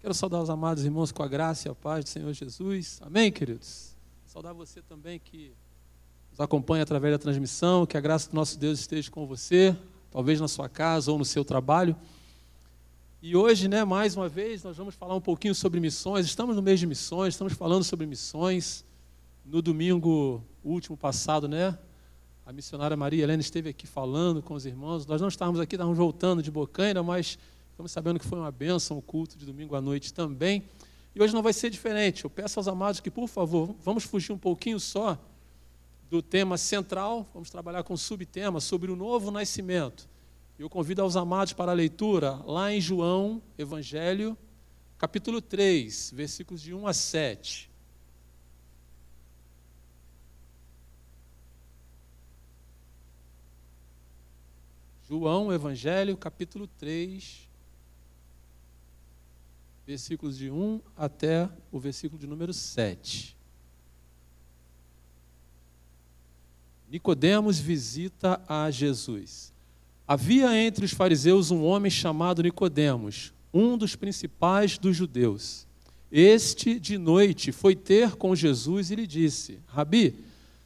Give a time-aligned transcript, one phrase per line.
[0.00, 2.98] Quero saudar os amados irmãos com a graça e a paz do Senhor Jesus.
[3.02, 3.94] Amém, queridos?
[4.24, 5.52] Saudar você também que
[6.30, 7.84] nos acompanha através da transmissão.
[7.84, 9.76] Que a graça do nosso Deus esteja com você,
[10.10, 11.94] talvez na sua casa ou no seu trabalho.
[13.20, 16.24] E hoje, né, mais uma vez, nós vamos falar um pouquinho sobre missões.
[16.24, 18.86] Estamos no mês de missões, estamos falando sobre missões.
[19.44, 21.78] No domingo último passado, né,
[22.46, 25.04] a missionária Maria Helena esteve aqui falando com os irmãos.
[25.04, 27.38] Nós não estávamos aqui, estávamos voltando de Bocaina, mas
[27.80, 30.64] Estamos sabendo que foi uma bênção o culto de domingo à noite também.
[31.14, 32.24] E hoje não vai ser diferente.
[32.24, 35.18] Eu peço aos amados que, por favor, vamos fugir um pouquinho só
[36.10, 40.06] do tema central, vamos trabalhar com subtema sobre o novo nascimento.
[40.58, 44.36] Eu convido aos amados para a leitura lá em João, Evangelho,
[44.98, 47.70] capítulo 3, versículos de 1 a 7.
[55.08, 57.48] João, Evangelho, capítulo 3,
[59.90, 63.36] versículos de 1 até o versículo de número 7.
[66.88, 69.52] Nicodemos visita a Jesus.
[70.06, 75.66] Havia entre os fariseus um homem chamado Nicodemos, um dos principais dos judeus.
[76.08, 80.14] Este de noite foi ter com Jesus e lhe disse: Rabi,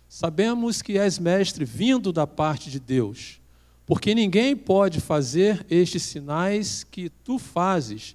[0.07, 3.41] sabemos que és mestre vindo da parte de Deus,
[3.87, 8.15] porque ninguém pode fazer estes sinais que tu fazes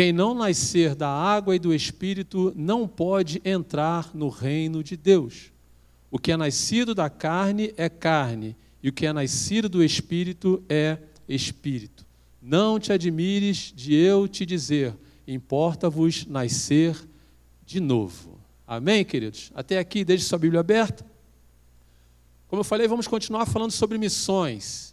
[0.00, 5.52] quem não nascer da água e do espírito não pode entrar no reino de Deus.
[6.10, 10.64] O que é nascido da carne é carne, e o que é nascido do espírito
[10.70, 10.96] é
[11.28, 12.06] espírito.
[12.40, 14.96] Não te admires de eu te dizer,
[15.28, 16.96] importa-vos nascer
[17.66, 18.40] de novo.
[18.66, 19.52] Amém, queridos?
[19.54, 21.04] Até aqui, deixe sua Bíblia aberta.
[22.48, 24.89] Como eu falei, vamos continuar falando sobre missões.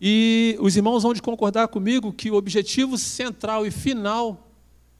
[0.00, 4.46] E os irmãos vão de concordar comigo que o objetivo central e final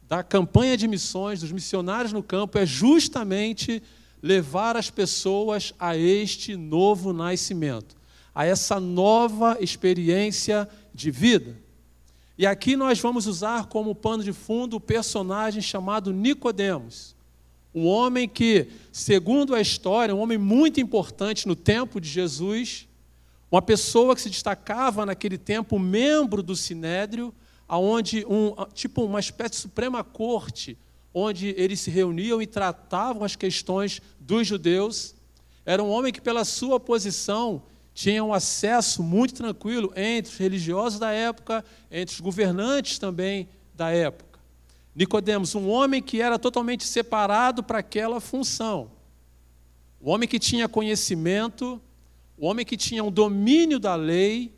[0.07, 3.83] da campanha de missões, dos missionários no campo, é justamente
[4.21, 7.95] levar as pessoas a este novo nascimento,
[8.33, 11.55] a essa nova experiência de vida.
[12.37, 17.15] E aqui nós vamos usar como pano de fundo o personagem chamado Nicodemos,
[17.73, 22.86] um homem que, segundo a história, um homem muito importante no tempo de Jesus,
[23.51, 27.33] uma pessoa que se destacava naquele tempo, membro do Sinédrio,
[27.67, 30.77] aonde um tipo uma espécie de suprema corte,
[31.13, 35.15] onde eles se reuniam e tratavam as questões dos judeus.
[35.65, 37.63] Era um homem que pela sua posição
[37.93, 43.89] tinha um acesso muito tranquilo entre os religiosos da época, entre os governantes também da
[43.89, 44.39] época.
[44.93, 48.91] Nicodemos, um homem que era totalmente separado para aquela função.
[50.01, 51.81] Um homem que tinha conhecimento,
[52.37, 54.53] o homem que tinha um domínio da lei,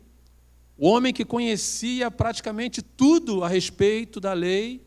[0.76, 4.84] o homem que conhecia praticamente tudo a respeito da lei,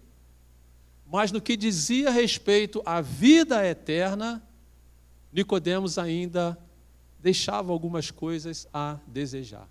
[1.06, 4.42] mas no que dizia respeito à vida eterna,
[5.32, 6.58] Nicodemos ainda
[7.20, 9.68] deixava algumas coisas a desejar.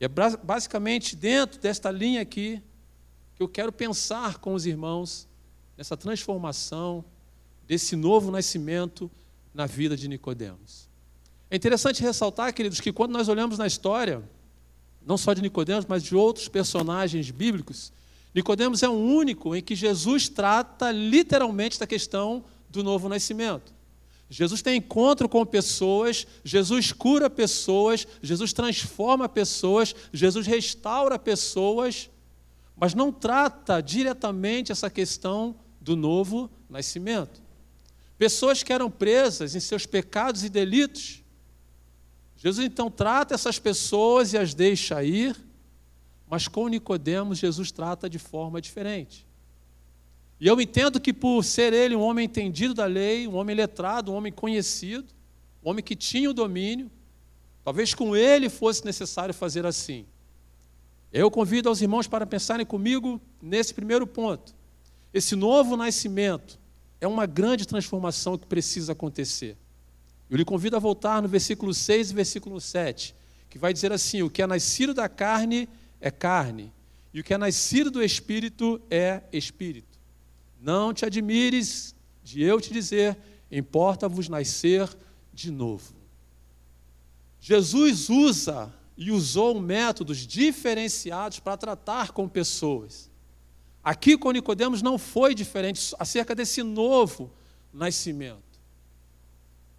[0.00, 2.62] E é basicamente dentro desta linha aqui
[3.34, 5.28] que eu quero pensar com os irmãos
[5.76, 7.04] nessa transformação
[7.66, 9.10] desse novo nascimento
[9.52, 10.85] na vida de Nicodemos.
[11.50, 14.22] É interessante ressaltar, queridos, que quando nós olhamos na história,
[15.04, 17.92] não só de Nicodemos, mas de outros personagens bíblicos,
[18.34, 23.74] Nicodemos é o único em que Jesus trata literalmente da questão do novo nascimento.
[24.28, 32.10] Jesus tem encontro com pessoas, Jesus cura pessoas, Jesus transforma pessoas, Jesus restaura pessoas,
[32.76, 37.40] mas não trata diretamente essa questão do novo nascimento.
[38.18, 41.22] Pessoas que eram presas em seus pecados e delitos,
[42.46, 45.36] Jesus então trata essas pessoas e as deixa ir,
[46.30, 49.26] mas com Nicodemos Jesus trata de forma diferente.
[50.38, 54.12] E eu entendo que por ser ele um homem entendido da lei, um homem letrado,
[54.12, 55.12] um homem conhecido,
[55.60, 56.88] um homem que tinha o domínio,
[57.64, 60.06] talvez com ele fosse necessário fazer assim.
[61.12, 64.54] Eu convido aos irmãos para pensarem comigo nesse primeiro ponto.
[65.12, 66.60] Esse novo nascimento
[67.00, 69.56] é uma grande transformação que precisa acontecer.
[70.28, 73.14] Eu lhe convido a voltar no versículo 6 e versículo 7,
[73.48, 75.68] que vai dizer assim: O que é nascido da carne
[76.00, 76.72] é carne,
[77.14, 79.98] e o que é nascido do espírito é espírito.
[80.60, 81.94] Não te admires
[82.24, 83.16] de eu te dizer,
[83.50, 84.88] importa-vos nascer
[85.32, 85.94] de novo.
[87.40, 93.08] Jesus usa e usou métodos diferenciados para tratar com pessoas.
[93.84, 97.30] Aqui com Nicodemos não foi diferente acerca desse novo
[97.72, 98.45] nascimento.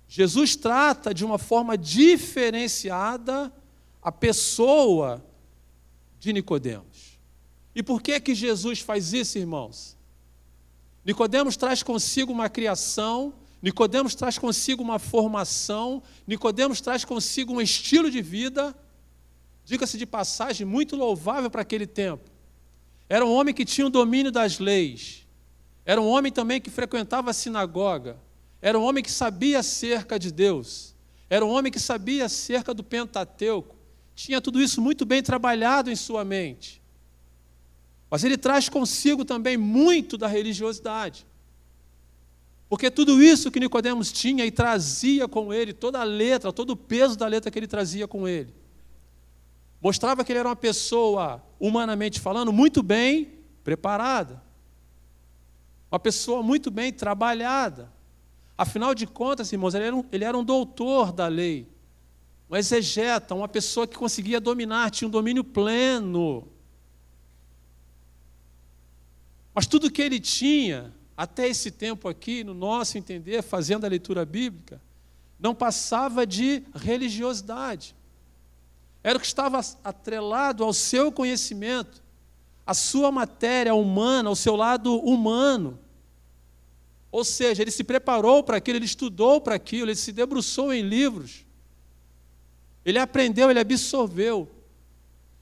[0.08, 3.52] Jesus trata de uma forma diferenciada
[4.02, 5.24] a pessoa
[6.20, 7.20] de Nicodemos.
[7.76, 9.98] E por que que Jesus faz isso, irmãos?
[11.06, 18.10] Nicodemos traz consigo uma criação, Nicodemos traz consigo uma formação, Nicodemos traz consigo um estilo
[18.10, 18.76] de vida,
[19.64, 22.30] diga-se de passagem, muito louvável para aquele tempo.
[23.10, 25.26] Era um homem que tinha o domínio das leis.
[25.86, 28.18] Era um homem também que frequentava a sinagoga.
[28.62, 30.96] Era um homem que sabia acerca de Deus.
[31.30, 33.76] Era um homem que sabia acerca do Pentateuco.
[34.16, 36.82] Tinha tudo isso muito bem trabalhado em sua mente.
[38.10, 41.26] Mas ele traz consigo também muito da religiosidade.
[42.70, 46.76] Porque tudo isso que Nicodemos tinha e trazia com ele, toda a letra, todo o
[46.76, 48.54] peso da letra que ele trazia com ele,
[49.82, 53.32] mostrava que ele era uma pessoa, humanamente falando, muito bem
[53.64, 54.42] preparada.
[55.90, 57.90] Uma pessoa muito bem trabalhada.
[58.58, 61.68] Afinal de contas, irmãos, ele era um, ele era um doutor da lei,
[62.50, 66.48] um exegeta, uma pessoa que conseguia dominar, tinha um domínio pleno.
[69.54, 74.26] Mas tudo que ele tinha, até esse tempo aqui, no nosso entender, fazendo a leitura
[74.26, 74.82] bíblica,
[75.40, 77.96] não passava de religiosidade.
[79.04, 82.04] Era o que estava atrelado ao seu conhecimento,
[82.66, 85.80] à sua matéria humana, ao seu lado humano.
[87.12, 90.82] Ou seja, ele se preparou para aquilo, ele estudou para aquilo, ele se debruçou em
[90.82, 91.46] livros.
[92.86, 94.50] Ele aprendeu, ele absorveu.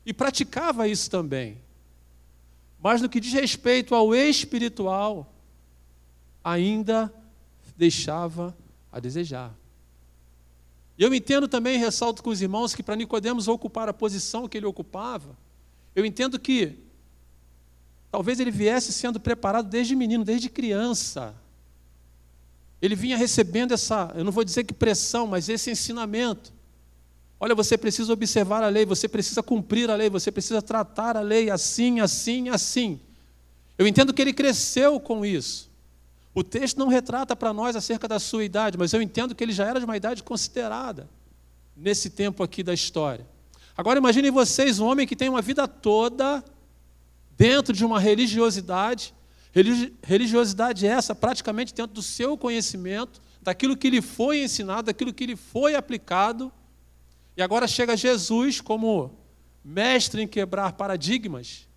[0.06, 1.58] E praticava isso também.
[2.80, 5.34] Mas no que diz respeito ao espiritual,
[6.44, 7.12] ainda
[7.76, 8.56] deixava
[8.92, 9.54] a desejar.
[10.98, 14.58] E eu entendo também, ressalto com os irmãos, que para Nicodemos ocupar a posição que
[14.58, 15.36] ele ocupava,
[15.96, 16.78] eu entendo que
[18.12, 21.36] talvez ele viesse sendo preparado desde menino, desde criança.
[22.82, 26.54] Ele vinha recebendo essa, eu não vou dizer que pressão, mas esse ensinamento.
[27.40, 31.22] Olha, você precisa observar a lei, você precisa cumprir a lei, você precisa tratar a
[31.22, 33.00] lei assim, assim, assim.
[33.78, 35.70] Eu entendo que ele cresceu com isso.
[36.34, 39.54] O texto não retrata para nós acerca da sua idade, mas eu entendo que ele
[39.54, 41.10] já era de uma idade considerada
[41.76, 43.26] nesse tempo aqui da história.
[43.78, 46.44] Agora imaginem vocês um homem que tem uma vida toda
[47.38, 49.14] dentro de uma religiosidade,
[50.04, 55.26] Religiosidade é essa, praticamente dentro do seu conhecimento, daquilo que lhe foi ensinado, daquilo que
[55.26, 56.52] lhe foi aplicado.
[57.38, 59.18] E agora chega Jesus como
[59.64, 61.70] mestre em quebrar paradigmas.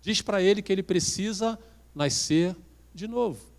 [0.00, 1.58] Diz para ele que ele precisa
[1.94, 2.56] nascer
[2.94, 3.52] de novo.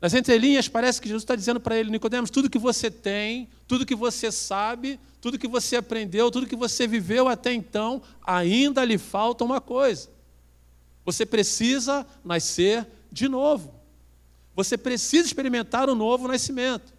[0.00, 3.86] Nas entrelinhas parece que Jesus está dizendo para ele, Nicodemos, tudo que você tem, tudo
[3.86, 8.98] que você sabe, tudo que você aprendeu, tudo que você viveu até então, ainda lhe
[8.98, 10.08] falta uma coisa.
[11.08, 13.74] Você precisa nascer de novo.
[14.54, 16.92] Você precisa experimentar o um novo nascimento.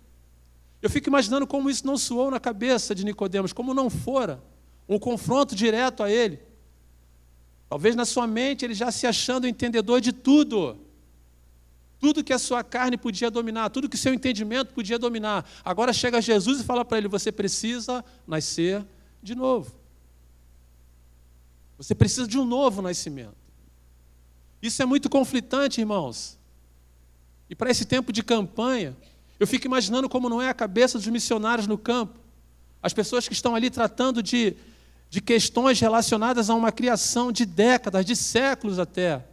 [0.82, 4.42] Eu fico imaginando como isso não soou na cabeça de Nicodemos, como não fora
[4.88, 6.40] um confronto direto a ele.
[7.70, 10.80] Talvez na sua mente ele já se achando entendedor de tudo.
[12.00, 15.48] Tudo que a sua carne podia dominar, tudo que o seu entendimento podia dominar.
[15.64, 18.83] Agora chega Jesus e fala para ele: você precisa nascer
[19.22, 19.72] de novo.
[21.78, 23.39] Você precisa de um novo nascimento.
[24.61, 26.37] Isso é muito conflitante, irmãos.
[27.49, 28.95] E para esse tempo de campanha,
[29.39, 32.19] eu fico imaginando como não é a cabeça dos missionários no campo.
[32.81, 34.56] As pessoas que estão ali tratando de,
[35.09, 39.25] de questões relacionadas a uma criação de décadas, de séculos até.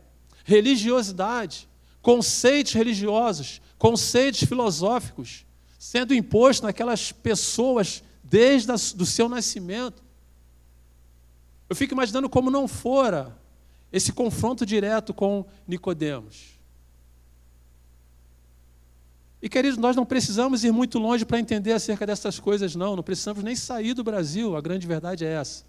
[0.45, 1.69] Religiosidade,
[2.01, 5.45] conceitos religiosos, conceitos filosóficos,
[5.79, 10.03] sendo impostos naquelas pessoas desde o seu nascimento.
[11.69, 13.37] Eu fico imaginando como não fora
[13.97, 16.59] esse confronto direto com Nicodemos.
[19.41, 22.95] E queridos, nós não precisamos ir muito longe para entender acerca dessas coisas, não.
[22.95, 25.65] Não precisamos nem sair do Brasil, a grande verdade é essa.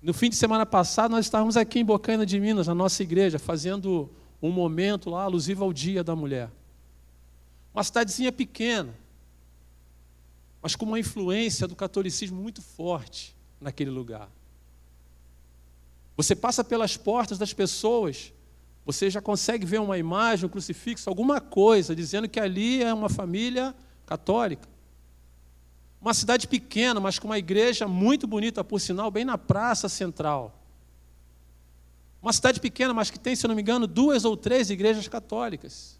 [0.00, 3.38] No fim de semana passado, nós estávamos aqui em Bocaina de Minas, na nossa igreja,
[3.38, 6.50] fazendo um momento lá alusivo ao Dia da Mulher.
[7.74, 8.94] Uma cidadezinha pequena,
[10.62, 14.30] mas com uma influência do catolicismo muito forte naquele lugar.
[16.16, 18.32] Você passa pelas portas das pessoas,
[18.84, 23.08] você já consegue ver uma imagem, um crucifixo, alguma coisa, dizendo que ali é uma
[23.08, 23.74] família
[24.06, 24.68] católica.
[26.00, 30.60] Uma cidade pequena, mas com uma igreja muito bonita, por sinal, bem na praça central.
[32.20, 35.98] Uma cidade pequena, mas que tem, se não me engano, duas ou três igrejas católicas.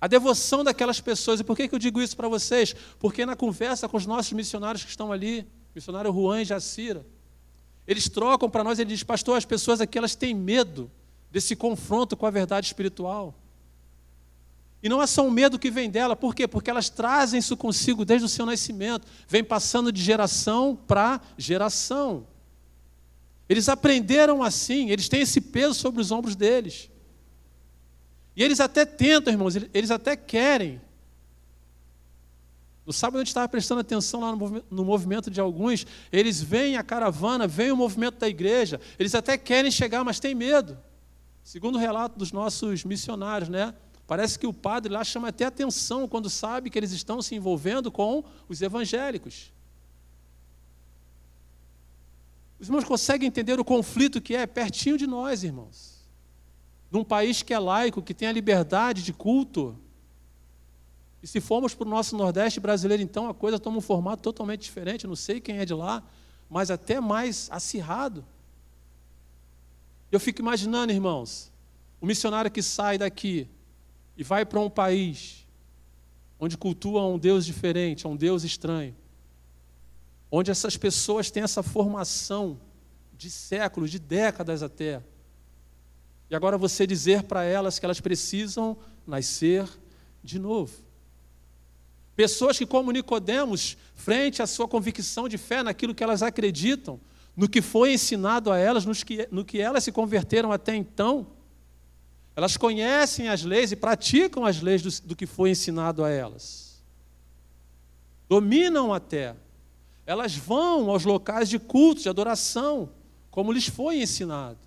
[0.00, 1.40] A devoção daquelas pessoas.
[1.40, 2.74] E por que eu digo isso para vocês?
[2.98, 7.06] Porque na conversa com os nossos missionários que estão ali, missionário Juan e Jacira,
[7.86, 10.90] eles trocam para nós, ele diz, pastor, as pessoas aqui elas têm medo
[11.30, 13.34] desse confronto com a verdade espiritual.
[14.82, 16.46] E não é só um medo que vem dela, por quê?
[16.46, 22.26] Porque elas trazem isso consigo desde o seu nascimento, vem passando de geração para geração.
[23.48, 26.90] Eles aprenderam assim, eles têm esse peso sobre os ombros deles.
[28.36, 30.80] E eles até tentam, irmãos, eles até querem.
[32.86, 34.36] No sábado a gente estava prestando atenção lá
[34.70, 39.38] no movimento de alguns, eles veem a caravana, veem o movimento da igreja, eles até
[39.38, 40.78] querem chegar, mas têm medo.
[41.42, 43.74] Segundo o relato dos nossos missionários, né?
[44.06, 47.90] Parece que o padre lá chama até atenção quando sabe que eles estão se envolvendo
[47.90, 49.50] com os evangélicos.
[52.58, 56.06] Os irmãos conseguem entender o conflito que é pertinho de nós, irmãos.
[56.90, 59.78] Num país que é laico, que tem a liberdade de culto.
[61.24, 64.60] E se formos para o nosso Nordeste brasileiro, então a coisa toma um formato totalmente
[64.60, 65.06] diferente.
[65.06, 66.02] Não sei quem é de lá,
[66.50, 68.22] mas até mais acirrado.
[70.12, 71.50] Eu fico imaginando, irmãos,
[71.98, 73.48] o missionário que sai daqui
[74.18, 75.46] e vai para um país
[76.38, 78.94] onde cultua um Deus diferente, um Deus estranho,
[80.30, 82.60] onde essas pessoas têm essa formação
[83.16, 85.02] de séculos, de décadas até.
[86.28, 88.76] E agora você dizer para elas que elas precisam
[89.06, 89.66] nascer
[90.22, 90.83] de novo.
[92.16, 97.00] Pessoas que, como Nicodemos, frente à sua convicção de fé naquilo que elas acreditam,
[97.36, 101.26] no que foi ensinado a elas, no que, no que elas se converteram até então,
[102.36, 106.82] elas conhecem as leis e praticam as leis do, do que foi ensinado a elas.
[108.28, 109.36] Dominam até.
[110.06, 112.90] Elas vão aos locais de culto, de adoração,
[113.30, 114.58] como lhes foi ensinado.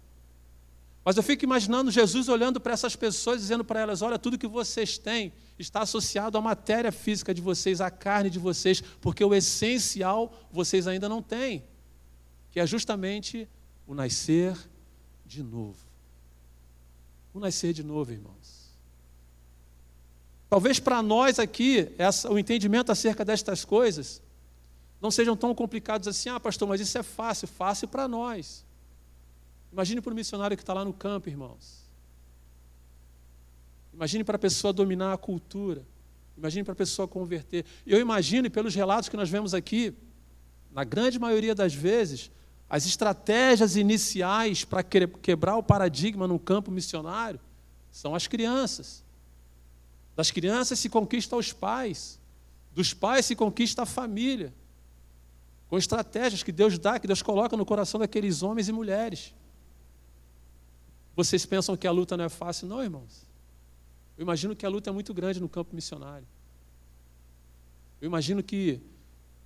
[1.07, 4.45] Mas eu fico imaginando Jesus olhando para essas pessoas, dizendo para elas: Olha, tudo que
[4.45, 9.33] vocês têm está associado à matéria física de vocês, à carne de vocês, porque o
[9.33, 11.63] essencial vocês ainda não têm,
[12.51, 13.47] que é justamente
[13.85, 14.57] o nascer
[15.25, 15.87] de novo
[17.37, 18.67] o nascer de novo, irmãos.
[20.49, 24.21] Talvez para nós aqui, essa, o entendimento acerca destas coisas
[24.99, 28.65] não sejam tão complicados assim, ah, pastor, mas isso é fácil, fácil para nós.
[29.77, 31.87] Imagine para o missionário que está lá no campo, irmãos.
[33.93, 35.85] Imagine para a pessoa dominar a cultura.
[36.35, 37.63] Imagine para a pessoa converter.
[37.85, 39.93] Eu imagino, pelos relatos que nós vemos aqui,
[40.71, 42.31] na grande maioria das vezes,
[42.67, 47.39] as estratégias iniciais para quebrar o paradigma no campo missionário
[47.91, 49.03] são as crianças.
[50.15, 52.19] Das crianças se conquista os pais,
[52.73, 54.51] dos pais se conquista a família,
[55.69, 59.35] com estratégias que Deus dá, que Deus coloca no coração daqueles homens e mulheres.
[61.17, 62.67] Vocês pensam que a luta não é fácil?
[62.67, 63.25] Não, irmãos.
[64.15, 66.27] Eu imagino que a luta é muito grande no campo missionário.
[67.99, 68.79] Eu imagino que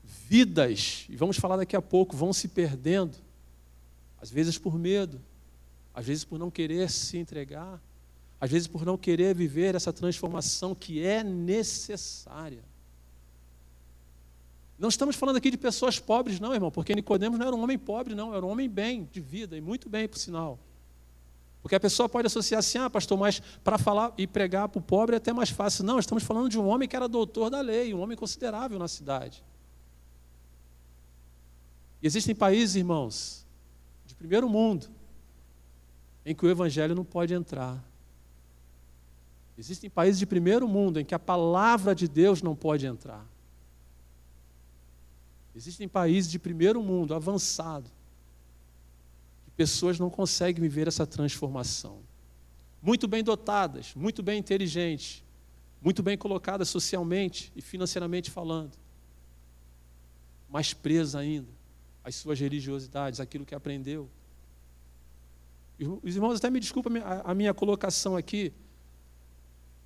[0.03, 3.15] vidas, e vamos falar daqui a pouco, vão se perdendo,
[4.21, 5.21] às vezes por medo,
[5.93, 7.81] às vezes por não querer se entregar,
[8.37, 12.65] às vezes por não querer viver essa transformação que é necessária.
[14.77, 17.79] Não estamos falando aqui de pessoas pobres, não, irmão, porque Nicodemos não era um homem
[17.79, 20.59] pobre, não, era um homem bem, de vida, e muito bem, por sinal.
[21.61, 24.81] Porque a pessoa pode associar assim, ah, pastor, mas para falar e pregar para o
[24.81, 25.83] pobre é até mais fácil.
[25.83, 28.87] Não, estamos falando de um homem que era doutor da lei, um homem considerável na
[28.87, 29.43] cidade.
[32.01, 33.45] E existem países, irmãos,
[34.05, 34.89] de primeiro mundo,
[36.25, 37.83] em que o evangelho não pode entrar.
[39.55, 43.23] Existem países de primeiro mundo em que a palavra de Deus não pode entrar.
[45.55, 47.91] Existem países de primeiro mundo, avançado,
[49.51, 51.99] que pessoas não conseguem viver essa transformação.
[52.81, 55.23] Muito bem dotadas, muito bem inteligentes,
[55.81, 58.71] muito bem colocadas socialmente e financeiramente falando,
[60.49, 61.49] mas presas ainda
[62.03, 64.09] as suas religiosidades, aquilo que aprendeu.
[66.01, 68.51] Os irmãos até me desculpem a minha colocação aqui.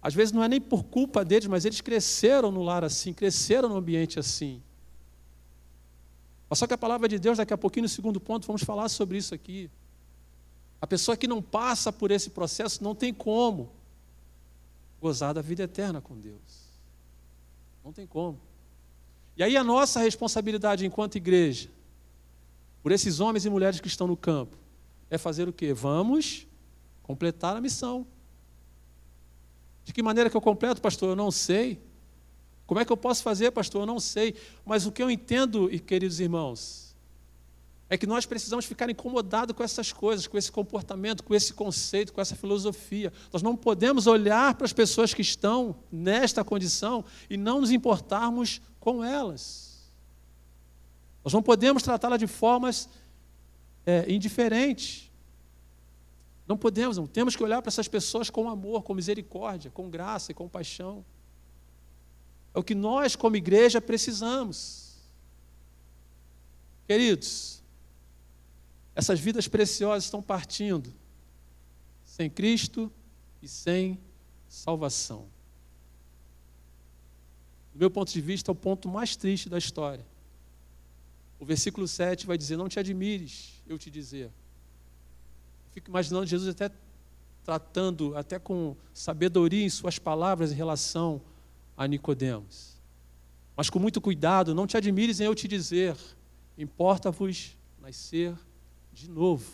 [0.01, 3.69] Às vezes não é nem por culpa deles, mas eles cresceram no lar assim, cresceram
[3.69, 4.62] no ambiente assim.
[6.55, 9.17] Só que a palavra de Deus, daqui a pouquinho, no segundo ponto, vamos falar sobre
[9.17, 9.69] isso aqui.
[10.81, 13.71] A pessoa que não passa por esse processo não tem como
[15.01, 16.65] gozar da vida eterna com Deus.
[17.83, 18.39] Não tem como.
[19.38, 21.69] E aí a nossa responsabilidade enquanto igreja
[22.81, 24.55] por esses homens e mulheres que estão no campo
[25.09, 25.74] é fazer o quê?
[25.74, 26.47] Vamos
[27.03, 28.05] completar a missão.
[29.83, 31.09] De que maneira que eu completo, pastor?
[31.09, 31.79] Eu não sei.
[32.65, 33.81] Como é que eu posso fazer, pastor?
[33.81, 34.36] Eu não sei.
[34.65, 36.86] Mas o que eu entendo, queridos irmãos,
[37.88, 42.12] é que nós precisamos ficar incomodados com essas coisas, com esse comportamento, com esse conceito,
[42.12, 43.13] com essa filosofia.
[43.31, 48.60] Nós não podemos olhar para as pessoas que estão nesta condição e não nos importarmos
[48.79, 49.91] com elas.
[51.24, 52.89] Nós não podemos tratá-las de formas
[53.86, 55.12] é, indiferentes.
[56.48, 57.05] Não podemos, não.
[57.05, 61.05] Temos que olhar para essas pessoas com amor, com misericórdia, com graça e compaixão.
[62.55, 64.95] É o que nós, como igreja, precisamos.
[66.88, 67.62] Queridos,
[68.95, 70.93] essas vidas preciosas estão partindo
[72.05, 72.89] sem Cristo
[73.41, 74.00] e sem
[74.47, 75.27] salvação.
[77.74, 80.05] Do meu ponto de vista, é o ponto mais triste da história.
[81.38, 84.31] O versículo 7 vai dizer: Não te admires, eu te dizer.
[85.71, 86.71] fico imaginando Jesus até
[87.43, 91.35] tratando, até com sabedoria em suas palavras em relação a
[91.88, 92.75] Nicodemos.
[93.55, 95.96] Mas com muito cuidado, não te admires em eu te dizer,
[96.58, 98.36] importa-vos nascer
[98.91, 99.46] de novo.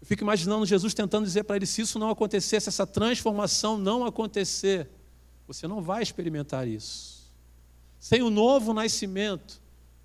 [0.00, 3.76] Eu fico imaginando Jesus tentando dizer para ele: se isso não acontecer, se essa transformação
[3.76, 4.88] não acontecer,
[5.46, 7.18] você não vai experimentar isso.
[7.98, 9.60] Sem o novo nascimento,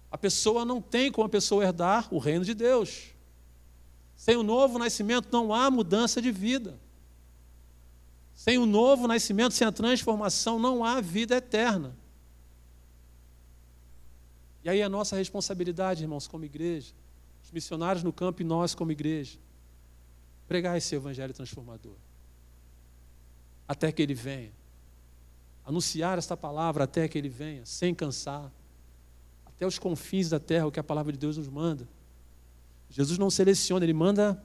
[0.10, 3.14] a pessoa não tem como a pessoa herdar o reino de Deus.
[4.16, 6.80] Sem o novo nascimento, não há mudança de vida.
[8.36, 11.96] Sem o novo nascimento, sem a transformação, não há vida eterna.
[14.64, 16.94] E aí a nossa responsabilidade, irmãos, como igreja,
[17.44, 19.38] os missionários no campo e nós como igreja,
[20.48, 21.96] pregar esse evangelho transformador.
[23.68, 24.52] Até que ele venha.
[25.66, 28.52] Anunciar esta palavra até que ele venha, sem cansar.
[29.46, 31.88] Até os confins da terra, o que a palavra de Deus nos manda.
[32.90, 34.42] Jesus não seleciona, ele manda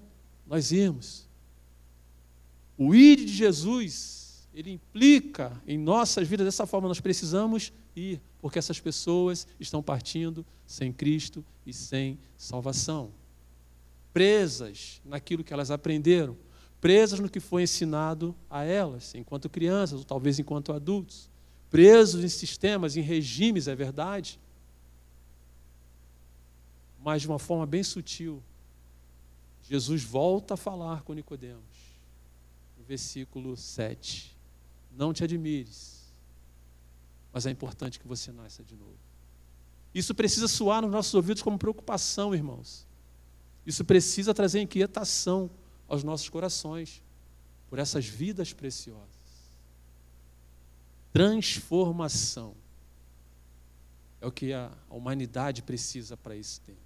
[0.47, 1.28] nós irmos.
[2.79, 8.59] O ir de Jesus, ele implica em nossas vidas dessa forma, nós precisamos ir, porque
[8.59, 13.11] essas pessoas estão partindo sem Cristo e sem salvação.
[14.13, 16.37] Presas naquilo que elas aprenderam,
[16.81, 21.29] presas no que foi ensinado a elas, enquanto crianças, ou talvez enquanto adultos,
[21.69, 24.39] presos em sistemas, em regimes, é verdade,
[27.03, 28.43] mas de uma forma bem sutil.
[29.63, 31.78] Jesus volta a falar com Nicodemos,
[32.89, 34.35] versículo 7.
[34.97, 36.11] Não te admires,
[37.31, 38.97] mas é importante que você nasça de novo.
[39.95, 42.87] Isso precisa soar nos nossos ouvidos como preocupação, irmãos.
[43.67, 45.51] Isso precisa trazer inquietação
[45.87, 47.03] aos nossos corações
[47.69, 49.07] por essas vidas preciosas.
[51.13, 52.55] Transformação
[54.21, 56.79] é o que a humanidade precisa para esse tempo.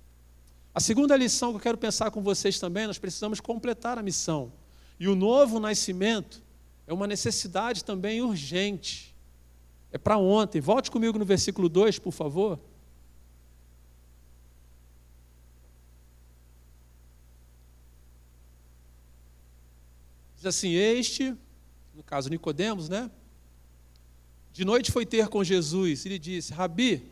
[0.75, 4.53] A segunda lição que eu quero pensar com vocês também, nós precisamos completar a missão.
[5.03, 6.41] E o novo nascimento
[6.87, 9.13] é uma necessidade também urgente.
[9.91, 10.61] É para ontem.
[10.61, 12.57] Volte comigo no versículo 2, por favor.
[20.37, 21.37] Diz assim: Este,
[21.93, 23.11] no caso Nicodemos, né?
[24.53, 27.11] De noite foi ter com Jesus e lhe disse: Rabi,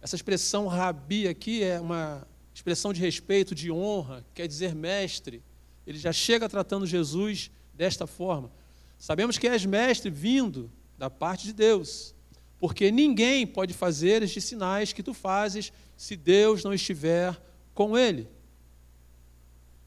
[0.00, 5.42] essa expressão rabi aqui é uma expressão de respeito, de honra, quer dizer mestre.
[5.88, 8.52] Ele já chega tratando Jesus desta forma.
[8.98, 12.14] Sabemos que és mestre vindo da parte de Deus,
[12.58, 17.40] porque ninguém pode fazer estes sinais que tu fazes se Deus não estiver
[17.72, 18.28] com ele.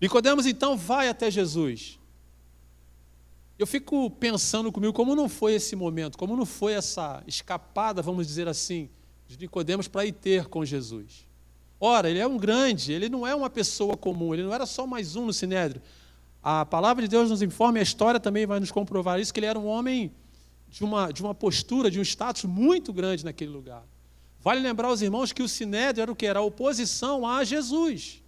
[0.01, 1.99] Nicodemos então vai até Jesus.
[3.59, 8.25] Eu fico pensando comigo como não foi esse momento, como não foi essa escapada, vamos
[8.25, 8.89] dizer assim,
[9.27, 11.27] de Nicodemos para ir ter com Jesus.
[11.83, 14.85] Ora, ele é um grande, ele não é uma pessoa comum, ele não era só
[14.85, 15.81] mais um no Sinédrio.
[16.43, 19.39] A palavra de Deus nos informa, e a história também vai nos comprovar isso, que
[19.39, 20.11] ele era um homem
[20.69, 23.83] de uma, de uma postura, de um status muito grande naquele lugar.
[24.41, 26.27] Vale lembrar aos irmãos que o Sinédrio era o que?
[26.27, 28.21] Era a oposição a Jesus.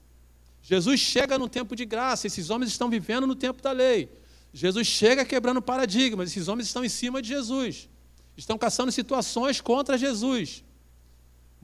[0.63, 4.09] Jesus chega no tempo de graça, esses homens estão vivendo no tempo da lei.
[4.51, 7.87] Jesus chega quebrando paradigmas, esses homens estão em cima de Jesus,
[8.35, 10.63] estão caçando situações contra Jesus.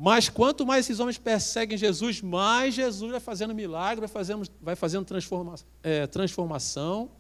[0.02, 4.74] Mas quanto mais esses homens perseguem Jesus, mais Jesus vai fazendo milagre, vai fazendo, vai
[4.74, 7.12] fazendo transforma, é, transformação,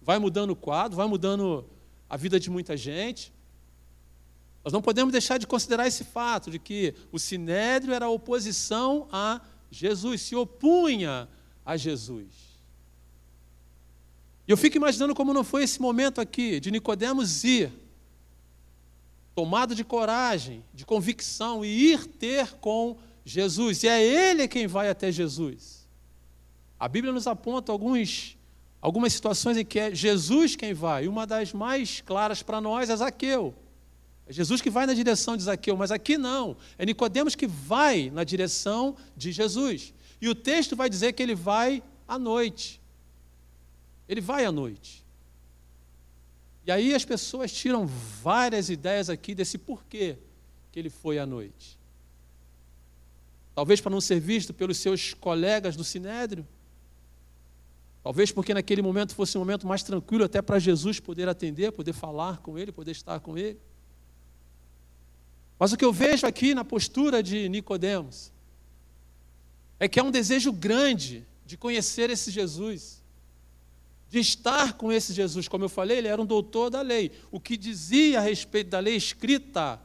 [0.00, 1.68] vai mudando o quadro, vai mudando
[2.08, 3.34] a vida de muita gente.
[4.64, 9.06] Nós não podemos deixar de considerar esse fato de que o sinédrio era a oposição
[9.12, 11.28] a Jesus, se opunha
[11.66, 12.28] a Jesus.
[14.48, 17.70] E eu fico imaginando como não foi esse momento aqui de Nicodemos ir,
[19.36, 23.82] tomado de coragem, de convicção, e ir ter com Jesus.
[23.82, 25.86] E é ele quem vai até Jesus.
[26.80, 28.34] A Bíblia nos aponta alguns,
[28.80, 31.04] algumas situações em que é Jesus quem vai.
[31.04, 33.54] E uma das mais claras para nós é Zaqueu.
[34.26, 36.56] É Jesus que vai na direção de Zaqueu, mas aqui não.
[36.78, 39.92] É Nicodemos que vai na direção de Jesus.
[40.18, 42.80] E o texto vai dizer que ele vai à noite.
[44.08, 45.05] Ele vai à noite.
[46.66, 50.18] E aí as pessoas tiram várias ideias aqui desse porquê
[50.72, 51.78] que ele foi à noite.
[53.54, 56.46] Talvez para não ser visto pelos seus colegas do sinédrio.
[58.02, 61.92] Talvez porque naquele momento fosse um momento mais tranquilo até para Jesus poder atender, poder
[61.92, 63.58] falar com ele, poder estar com ele.
[65.58, 68.32] Mas o que eu vejo aqui na postura de Nicodemos
[69.78, 72.95] é que há um desejo grande de conhecer esse Jesus,
[74.08, 75.48] de estar com esse Jesus.
[75.48, 77.12] Como eu falei, ele era um doutor da lei.
[77.30, 79.80] O que dizia a respeito da lei escrita,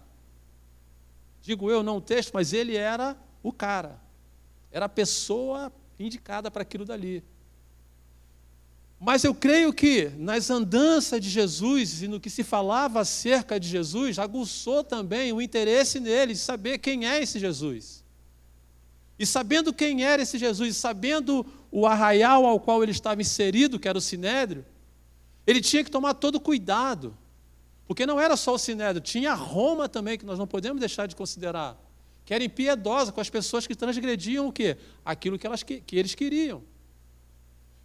[1.41, 3.99] digo eu, não o texto, mas ele era o cara,
[4.71, 7.23] era a pessoa indicada para aquilo dali.
[9.03, 13.67] Mas eu creio que nas andanças de Jesus e no que se falava acerca de
[13.67, 18.03] Jesus, aguçou também o interesse nele de saber quem é esse Jesus.
[19.17, 23.79] E sabendo quem era esse Jesus, e sabendo o arraial ao qual ele estava inserido,
[23.79, 24.65] que era o sinédrio,
[25.47, 27.17] ele tinha que tomar todo cuidado.
[27.87, 31.15] Porque não era só o sinédrio, tinha Roma também, que nós não podemos deixar de
[31.15, 31.77] considerar,
[32.25, 34.77] que era impiedosa com as pessoas que transgrediam o quê?
[35.03, 36.61] Aquilo que, elas, que eles queriam.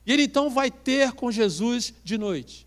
[0.04, 2.65] E ele então vai ter com Jesus de noite.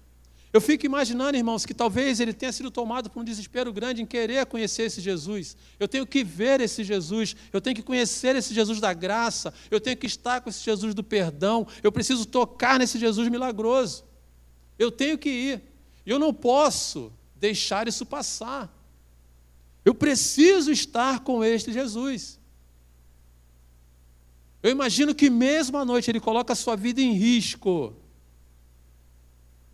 [0.51, 4.05] Eu fico imaginando, irmãos, que talvez ele tenha sido tomado por um desespero grande em
[4.05, 5.55] querer conhecer esse Jesus.
[5.79, 9.79] Eu tenho que ver esse Jesus, eu tenho que conhecer esse Jesus da graça, eu
[9.79, 14.03] tenho que estar com esse Jesus do perdão, eu preciso tocar nesse Jesus milagroso.
[14.79, 15.61] Eu tenho que ir.
[16.03, 18.73] Eu não posso deixar isso passar.
[19.85, 22.39] Eu preciso estar com este Jesus.
[24.63, 27.95] Eu imagino que mesmo à noite ele coloca a sua vida em risco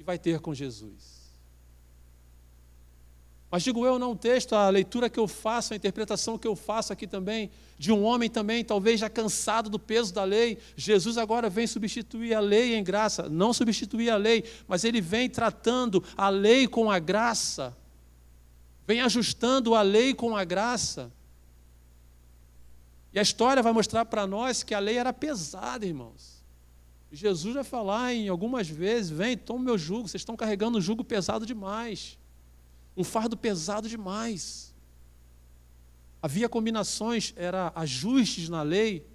[0.05, 1.15] vai ter com Jesus.
[3.49, 6.55] Mas digo eu, não o texto, a leitura que eu faço, a interpretação que eu
[6.55, 11.17] faço aqui também, de um homem também, talvez já cansado do peso da lei, Jesus
[11.17, 16.03] agora vem substituir a lei em graça, não substituir a lei, mas ele vem tratando
[16.17, 17.75] a lei com a graça,
[18.85, 21.11] vem ajustando a lei com a graça.
[23.13, 26.34] E a história vai mostrar para nós que a lei era pesada, irmãos.
[27.11, 31.03] Jesus vai falar em algumas vezes: vem, toma meu jugo, vocês estão carregando um jugo
[31.03, 32.17] pesado demais.
[32.95, 34.73] Um fardo pesado demais.
[36.21, 39.05] Havia combinações, era ajustes na lei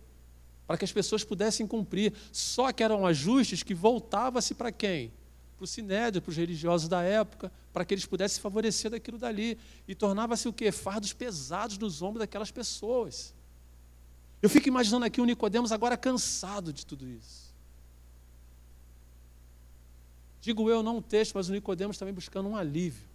[0.70, 2.14] para que as pessoas pudessem cumprir.
[2.30, 5.12] Só que eram ajustes que voltava-se para quem?
[5.56, 9.58] Para o sinédrio, para os religiosos da época, para que eles pudessem favorecer daquilo dali.
[9.88, 10.70] E tornava-se o quê?
[10.70, 13.34] Fardos pesados nos ombros daquelas pessoas.
[14.40, 17.49] Eu fico imaginando aqui o Nicodemos agora cansado de tudo isso.
[20.40, 23.06] Digo eu, não o texto, mas o Nicodemos também buscando um alívio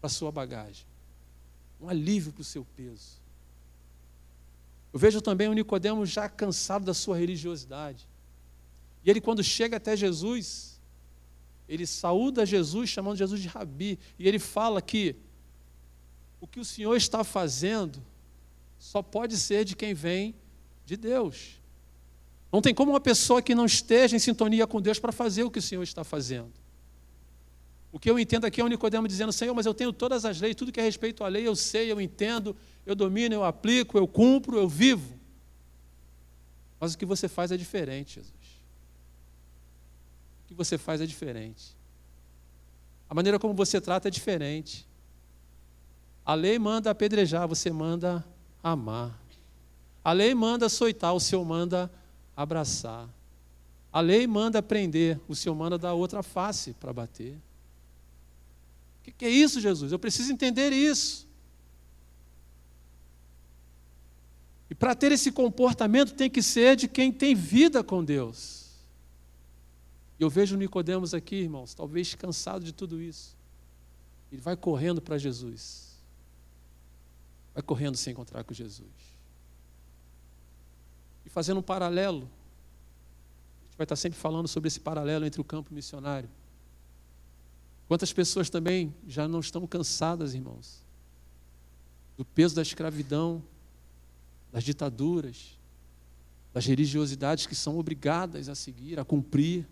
[0.00, 0.86] para a sua bagagem.
[1.80, 3.20] Um alívio para o seu peso.
[4.92, 8.08] Eu vejo também o Nicodemos já cansado da sua religiosidade.
[9.04, 10.80] E ele, quando chega até Jesus,
[11.68, 15.14] ele saúda Jesus, chamando Jesus de Rabi, e ele fala que
[16.40, 18.02] o que o Senhor está fazendo
[18.78, 20.34] só pode ser de quem vem
[20.84, 21.59] de Deus.
[22.52, 25.50] Não tem como uma pessoa que não esteja em sintonia com Deus para fazer o
[25.50, 26.52] que o Senhor está fazendo.
[27.92, 30.40] O que eu entendo aqui é o Nicodemo dizendo, Senhor, mas eu tenho todas as
[30.40, 33.98] leis, tudo que é respeito à lei, eu sei, eu entendo, eu domino, eu aplico,
[33.98, 35.18] eu cumpro, eu vivo.
[36.78, 38.32] Mas o que você faz é diferente, Jesus.
[40.44, 41.76] O que você faz é diferente.
[43.08, 44.86] A maneira como você trata é diferente.
[46.24, 48.24] A lei manda apedrejar, você manda
[48.62, 49.18] amar.
[50.04, 51.90] A lei manda açoitar, o Senhor manda
[52.36, 53.08] abraçar.
[53.92, 57.34] A lei manda prender, o Senhor manda dar outra face para bater.
[57.34, 59.92] O que, que é isso, Jesus?
[59.92, 61.28] Eu preciso entender isso.
[64.68, 68.70] E para ter esse comportamento tem que ser de quem tem vida com Deus.
[70.18, 73.36] Eu vejo Nicodemos aqui, irmãos, talvez cansado de tudo isso.
[74.30, 75.90] Ele vai correndo para Jesus
[77.54, 78.88] vai correndo se encontrar com Jesus.
[81.24, 82.28] E fazendo um paralelo,
[83.60, 86.28] a gente vai estar sempre falando sobre esse paralelo entre o campo missionário.
[87.88, 90.82] Quantas pessoas também já não estão cansadas, irmãos,
[92.16, 93.42] do peso da escravidão,
[94.52, 95.58] das ditaduras,
[96.52, 99.66] das religiosidades que são obrigadas a seguir, a cumprir,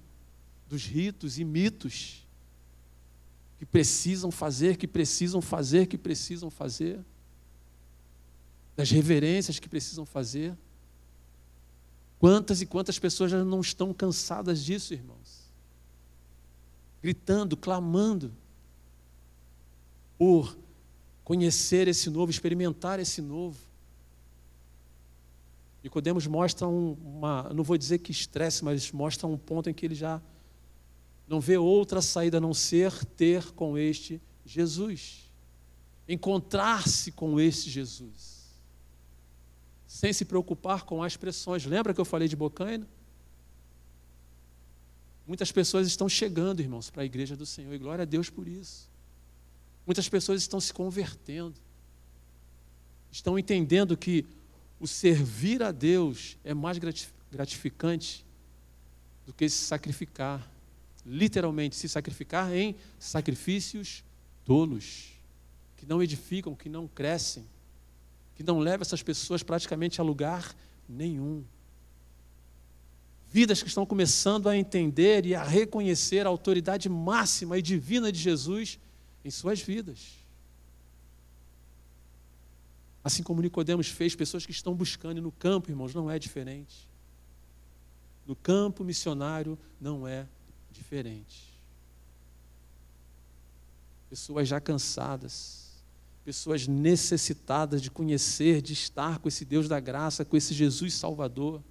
[0.69, 2.27] dos ritos e mitos
[3.59, 7.01] que precisam fazer, que precisam fazer, que precisam fazer
[8.79, 10.57] das reverências que precisam fazer.
[12.19, 15.49] Quantas e quantas pessoas já não estão cansadas disso, irmãos?
[17.01, 18.33] Gritando, clamando
[20.19, 20.59] por
[21.23, 23.57] conhecer esse novo, experimentar esse novo.
[25.83, 29.87] Nicodemos mostra um, uma, não vou dizer que estresse, mas mostra um ponto em que
[29.87, 30.21] ele já
[31.29, 35.31] não vê outra saída a não ser ter com este Jesus.
[36.09, 38.38] Encontrar-se com este Jesus.
[39.89, 41.65] Sem se preocupar com as pressões.
[41.65, 42.87] Lembra que eu falei de Bocaina?
[45.27, 48.47] Muitas pessoas estão chegando, irmãos, para a igreja do Senhor, e glória a Deus por
[48.47, 48.89] isso.
[49.85, 51.55] Muitas pessoas estão se convertendo,
[53.11, 54.25] estão entendendo que
[54.79, 56.79] o servir a Deus é mais
[57.31, 58.25] gratificante
[59.27, 60.49] do que se sacrificar
[61.09, 64.05] literalmente se sacrificar em sacrifícios
[64.45, 65.13] tolos,
[65.77, 67.45] que não edificam, que não crescem,
[68.39, 70.55] que não levam essas pessoas praticamente a lugar
[70.89, 71.45] nenhum.
[73.29, 78.21] Vidas que estão começando a entender e a reconhecer a autoridade máxima e divina de
[78.21, 78.79] Jesus
[79.25, 80.25] em suas vidas.
[83.03, 86.89] Assim como Nicodemos fez, pessoas que estão buscando e no campo, irmãos, não é diferente.
[88.25, 90.29] No campo missionário não é
[90.71, 91.43] diferente.
[94.09, 95.68] Pessoas já cansadas,
[96.29, 101.63] pessoas necessitadas de conhecer, de estar com esse Deus da graça, com esse Jesus Salvador.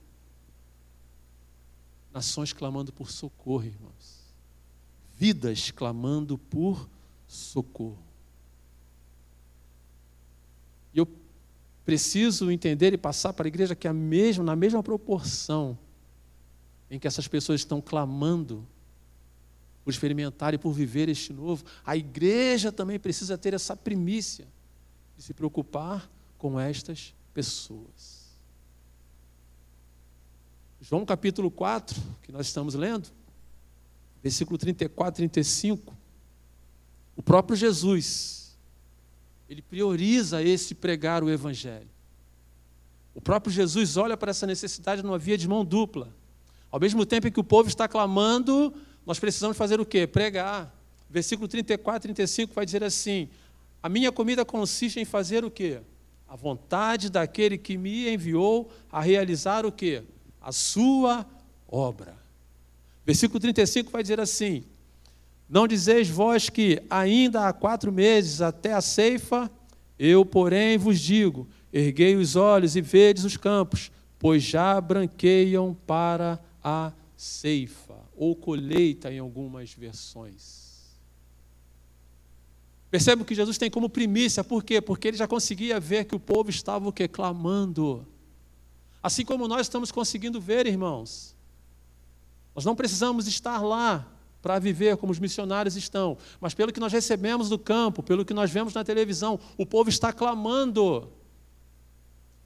[2.12, 4.34] Nações clamando por socorro, irmãos.
[5.16, 6.90] Vidas clamando por
[7.28, 8.00] socorro.
[10.92, 11.08] E eu
[11.86, 15.78] preciso entender e passar para a igreja que a mesma, na mesma proporção
[16.90, 18.66] em que essas pessoas estão clamando
[19.88, 24.46] por experimentar e por viver este novo, a igreja também precisa ter essa primícia
[25.16, 28.36] de se preocupar com estas pessoas.
[30.82, 33.08] João capítulo 4, que nós estamos lendo,
[34.22, 35.96] versículo 34, 35,
[37.16, 38.58] o próprio Jesus,
[39.48, 41.88] ele prioriza esse pregar o evangelho.
[43.16, 46.14] O próprio Jesus olha para essa necessidade numa via de mão dupla.
[46.70, 48.74] Ao mesmo tempo em que o povo está clamando
[49.08, 50.06] nós precisamos fazer o quê?
[50.06, 50.76] Pregar.
[51.10, 53.30] Versículo 34, 35 vai dizer assim:
[53.82, 55.80] A minha comida consiste em fazer o quê?
[56.28, 60.04] A vontade daquele que me enviou a realizar o quê?
[60.42, 61.26] A sua
[61.66, 62.18] obra.
[63.06, 64.66] Versículo 35 vai dizer assim:
[65.50, 69.50] Não dizeis vós que ainda há quatro meses até a ceifa,
[69.98, 73.90] eu, porém, vos digo: erguei os olhos e vedes os campos,
[74.20, 77.87] pois já branqueiam para a ceifa
[78.18, 80.68] ou colheita em algumas versões.
[82.90, 84.82] Percebe que Jesus tem como primícia, por quê?
[84.82, 87.08] Porque ele já conseguia ver que o povo estava o quê?
[87.08, 88.08] Clamando.
[89.04, 91.36] Assim como nós estamos conseguindo ver, irmãos.
[92.56, 96.94] Nós não precisamos estar lá para viver como os missionários estão, mas pelo que nós
[96.94, 101.12] recebemos do campo, pelo que nós vemos na televisão, o povo está clamando.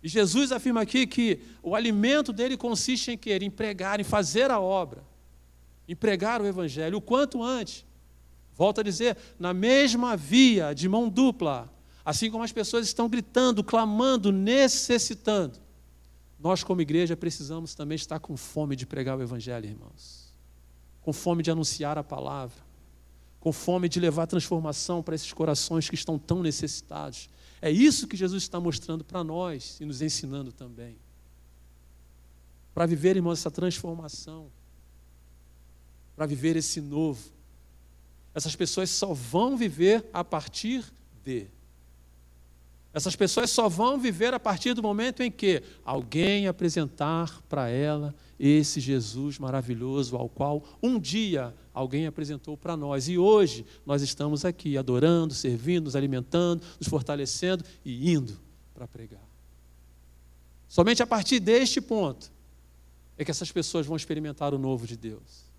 [0.03, 4.49] E Jesus afirma aqui que o alimento dele consiste em querer Em pregar, em fazer
[4.49, 5.10] a obra
[5.91, 7.85] em pregar o Evangelho o quanto antes.
[8.55, 11.69] Volto a dizer, na mesma via de mão dupla,
[12.05, 15.59] assim como as pessoas estão gritando, clamando, necessitando,
[16.39, 20.33] nós, como igreja, precisamos também estar com fome de pregar o Evangelho, irmãos,
[21.01, 22.63] com fome de anunciar a palavra,
[23.41, 27.29] com fome de levar transformação para esses corações que estão tão necessitados.
[27.61, 30.97] É isso que Jesus está mostrando para nós e nos ensinando também.
[32.73, 34.49] Para viver, irmãos, essa transformação
[36.21, 37.19] para viver esse novo.
[38.31, 40.85] Essas pessoas só vão viver a partir
[41.25, 41.47] de.
[42.93, 48.13] Essas pessoas só vão viver a partir do momento em que alguém apresentar para ela
[48.39, 53.09] esse Jesus maravilhoso ao qual um dia alguém apresentou para nós.
[53.09, 58.39] E hoje nós estamos aqui adorando, servindo, nos alimentando, nos fortalecendo e indo
[58.75, 59.27] para pregar.
[60.67, 62.31] Somente a partir deste ponto
[63.17, 65.49] é que essas pessoas vão experimentar o novo de Deus.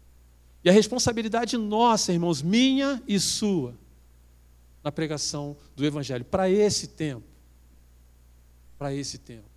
[0.64, 3.76] E a responsabilidade nossa, irmãos, minha e sua,
[4.82, 7.26] na pregação do Evangelho, para esse tempo.
[8.78, 9.50] Para esse tempo.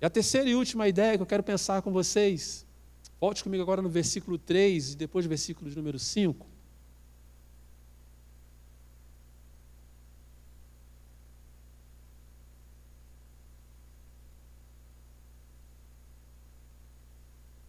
[0.00, 2.66] E a terceira e última ideia que eu quero pensar com vocês,
[3.20, 6.55] volte comigo agora no versículo 3 e depois no versículo de número 5.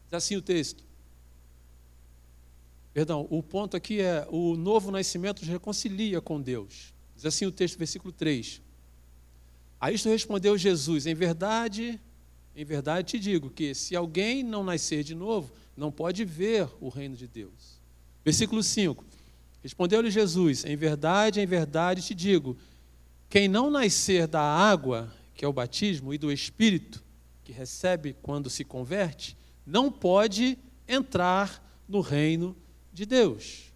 [0.08, 0.84] Diz assim o texto.
[2.94, 6.94] Perdão, o ponto aqui é: o novo nascimento nos reconcilia com Deus.
[7.16, 8.62] Diz assim o texto, versículo 3.
[9.80, 12.00] A isto respondeu Jesus: Em verdade,
[12.56, 16.90] em verdade te digo que se alguém não nascer de novo, não pode ver o
[16.90, 17.80] reino de Deus.
[18.26, 19.06] Versículo 5.
[19.62, 22.58] Respondeu-lhe Jesus: Em verdade, em verdade te digo:
[23.30, 27.04] quem não nascer da água, que é o batismo, e do Espírito,
[27.44, 29.37] que recebe quando se converte,
[29.68, 32.56] não pode entrar no reino
[32.94, 33.74] de Deus.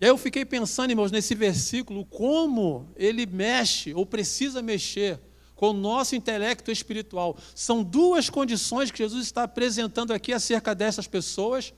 [0.00, 5.20] E aí eu fiquei pensando, irmãos, nesse versículo, como ele mexe, ou precisa mexer,
[5.56, 7.36] com o nosso intelecto espiritual.
[7.54, 11.74] São duas condições que Jesus está apresentando aqui acerca dessas pessoas,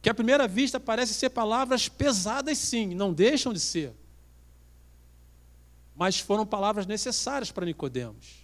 [0.00, 3.92] que à primeira vista parecem ser palavras pesadas, sim, não deixam de ser.
[5.96, 8.43] Mas foram palavras necessárias para Nicodemos.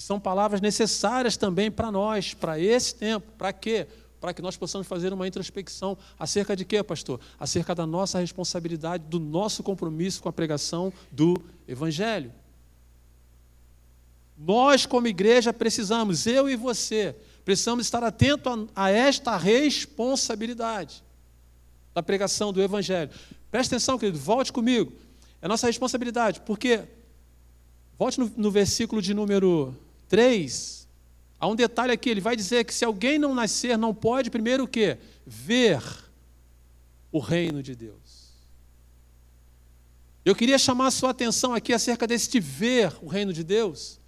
[0.00, 3.30] E são palavras necessárias também para nós, para esse tempo.
[3.36, 3.86] Para quê?
[4.18, 7.20] Para que nós possamos fazer uma introspecção acerca de quê, pastor?
[7.38, 11.36] Acerca da nossa responsabilidade, do nosso compromisso com a pregação do
[11.68, 12.32] Evangelho.
[14.38, 21.04] Nós, como igreja, precisamos, eu e você, precisamos estar atentos a, a esta responsabilidade
[21.92, 23.10] da pregação do Evangelho.
[23.50, 24.94] Preste atenção, querido, volte comigo.
[25.42, 26.84] É nossa responsabilidade, porque,
[27.98, 29.76] volte no, no versículo de número
[30.10, 30.88] 3,
[31.38, 34.64] há um detalhe aqui, ele vai dizer que se alguém não nascer, não pode primeiro
[34.64, 34.98] o quê?
[35.24, 35.80] Ver
[37.12, 38.34] o reino de Deus.
[40.24, 44.00] Eu queria chamar a sua atenção aqui acerca desse ver o reino de Deus.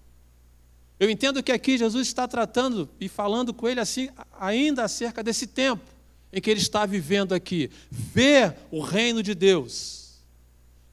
[0.98, 5.46] Eu entendo que aqui Jesus está tratando e falando com ele assim, ainda acerca desse
[5.46, 5.84] tempo
[6.32, 7.70] em que ele está vivendo aqui.
[7.88, 10.01] Ver o reino de Deus.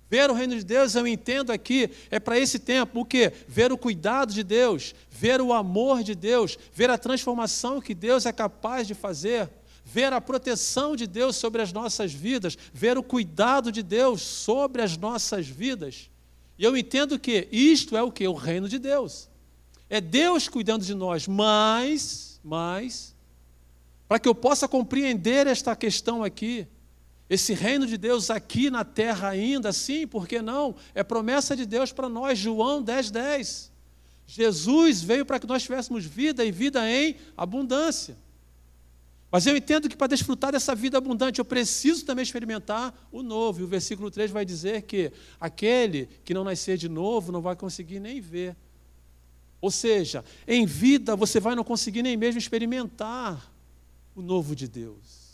[0.09, 3.31] Ver o reino de Deus, eu entendo aqui, é para esse tempo o quê?
[3.47, 8.25] Ver o cuidado de Deus, ver o amor de Deus, ver a transformação que Deus
[8.25, 9.47] é capaz de fazer,
[9.85, 14.81] ver a proteção de Deus sobre as nossas vidas, ver o cuidado de Deus sobre
[14.81, 16.09] as nossas vidas.
[16.57, 18.27] E eu entendo que isto é o que?
[18.27, 19.29] O reino de Deus.
[19.87, 23.15] É Deus cuidando de nós, mas, mas,
[24.07, 26.67] para que eu possa compreender esta questão aqui,
[27.29, 30.75] esse reino de Deus aqui na terra ainda, sim, por que não?
[30.95, 33.71] É promessa de Deus para nós, João 10, 10.
[34.25, 38.17] Jesus veio para que nós tivéssemos vida e vida em abundância.
[39.31, 43.61] Mas eu entendo que para desfrutar dessa vida abundante, eu preciso também experimentar o novo.
[43.61, 47.55] E o versículo 3 vai dizer que aquele que não nascer de novo não vai
[47.55, 48.55] conseguir nem ver
[49.61, 53.51] ou seja, em vida você vai não conseguir nem mesmo experimentar
[54.15, 55.28] o novo de Deus.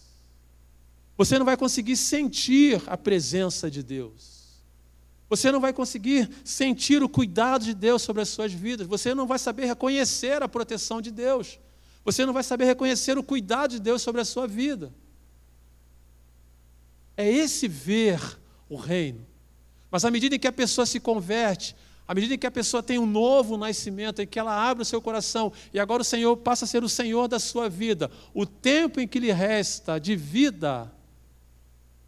[1.17, 4.35] Você não vai conseguir sentir a presença de Deus.
[5.29, 8.85] Você não vai conseguir sentir o cuidado de Deus sobre as suas vidas.
[8.85, 11.59] Você não vai saber reconhecer a proteção de Deus.
[12.03, 14.93] Você não vai saber reconhecer o cuidado de Deus sobre a sua vida.
[17.17, 18.19] É esse ver
[18.69, 19.25] o reino.
[19.89, 21.75] Mas à medida em que a pessoa se converte,
[22.07, 25.01] à medida que a pessoa tem um novo nascimento, em que ela abre o seu
[25.01, 28.99] coração e agora o Senhor passa a ser o Senhor da sua vida, o tempo
[28.99, 30.91] em que lhe resta de vida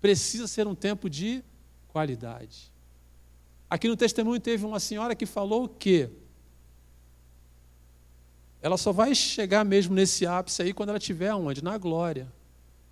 [0.08, 1.44] precisa ser um tempo de
[1.90, 2.72] qualidade.
[3.70, 6.10] Aqui no testemunho teve uma senhora que falou que
[8.62, 11.62] ela só vai chegar mesmo nesse ápice aí quando ela estiver onde?
[11.62, 12.32] Na glória.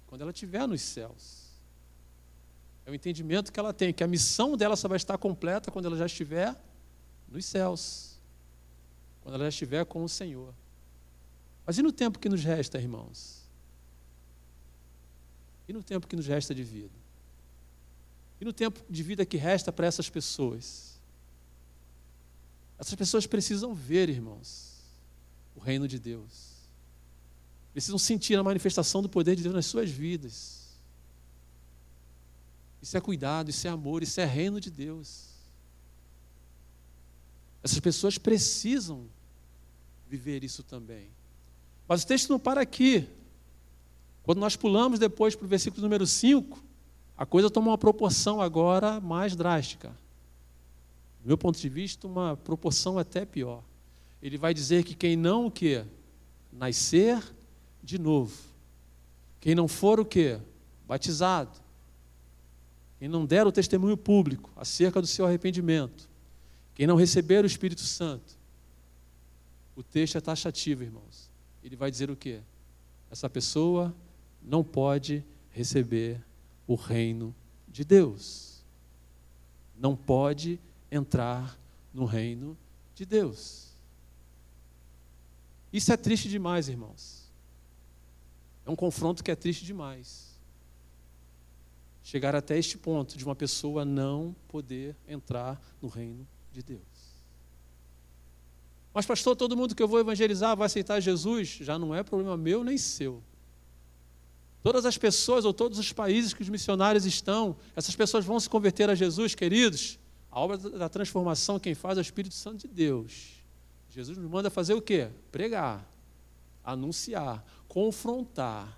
[0.08, 1.45] Quando ela estiver nos céus.
[2.86, 5.86] É o entendimento que ela tem, que a missão dela só vai estar completa quando
[5.86, 6.54] ela já estiver
[7.30, 8.19] nos céus,
[9.21, 10.54] quando ela já estiver com o Senhor.
[11.65, 13.47] Mas e no tempo que nos resta, irmãos?
[15.65, 17.04] E no tempo que nos resta de vida?
[18.39, 21.00] E no tempo de vida que resta para essas pessoas?
[22.78, 24.76] Essas pessoas precisam ver, irmãos,
[25.56, 26.56] o reino de Deus.
[27.71, 30.65] Precisam sentir a manifestação do poder de Deus nas suas vidas.
[32.82, 35.30] Isso é cuidado, isso é amor, isso é reino de Deus.
[37.63, 39.08] Essas pessoas precisam
[40.08, 41.10] viver isso também.
[41.88, 43.08] Mas o texto não para aqui.
[44.24, 46.63] Quando nós pulamos depois para o versículo número 5,
[47.17, 49.89] a coisa toma uma proporção agora mais drástica.
[51.21, 53.63] Do meu ponto de vista, uma proporção até pior.
[54.21, 55.86] Ele vai dizer que quem não o quê?
[56.51, 57.21] Nascer
[57.82, 58.36] de novo.
[59.39, 60.39] Quem não for o quê?
[60.88, 61.60] Batizado.
[62.99, 66.10] Quem não der o testemunho público acerca do seu arrependimento
[66.75, 68.37] quem não receber o Espírito Santo,
[69.77, 71.31] o texto é taxativo, irmãos.
[71.63, 72.42] Ele vai dizer o quê?
[73.10, 73.96] Essa pessoa
[74.44, 76.21] não pode receber
[76.67, 77.35] o reino
[77.67, 78.63] de Deus.
[79.77, 80.59] Não pode
[80.91, 81.57] entrar
[81.93, 82.57] no reino
[82.93, 83.75] de Deus.
[85.71, 87.29] Isso é triste demais, irmãos.
[88.65, 90.39] É um confronto que é triste demais.
[92.01, 96.81] Chegar até este ponto de uma pessoa não poder entrar no reino de Deus.
[98.93, 101.49] Mas, pastor, todo mundo que eu vou evangelizar vai aceitar Jesus?
[101.61, 103.21] Já não é problema meu nem seu.
[104.65, 108.49] Todas as pessoas ou todos os países que os missionários estão, essas pessoas vão se
[108.49, 109.99] converter a Jesus, queridos.
[110.31, 113.43] A obra da transformação, quem faz é o Espírito Santo de Deus.
[113.91, 115.09] Jesus nos manda fazer o quê?
[115.31, 115.87] Pregar,
[116.63, 118.75] anunciar, confrontar.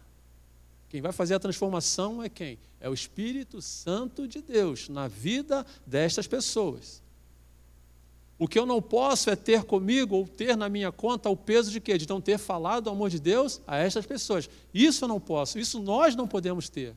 [0.89, 2.59] Quem vai fazer a transformação é quem?
[2.81, 7.01] É o Espírito Santo de Deus na vida destas pessoas.
[8.39, 11.71] O que eu não posso é ter comigo ou ter na minha conta o peso
[11.71, 11.97] de quê?
[11.97, 14.47] De não ter falado o amor de Deus a estas pessoas.
[14.71, 16.95] Isso eu não posso, isso nós não podemos ter.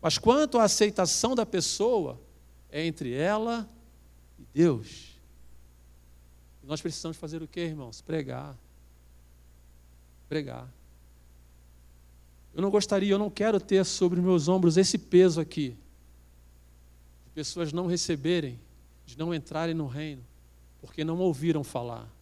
[0.00, 2.20] Mas quanto à aceitação da pessoa,
[2.70, 3.68] é entre ela
[4.38, 5.18] e Deus.
[6.62, 8.00] Nós precisamos fazer o quê, irmãos?
[8.00, 8.56] Pregar.
[10.28, 10.68] Pregar.
[12.54, 15.70] Eu não gostaria, eu não quero ter sobre meus ombros esse peso aqui,
[17.24, 18.60] de pessoas não receberem,
[19.04, 20.22] de não entrarem no reino
[20.82, 22.12] porque não ouviram falar,